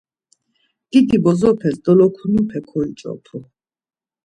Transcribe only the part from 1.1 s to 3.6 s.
bozopes dolokunupe koyuç̌opu.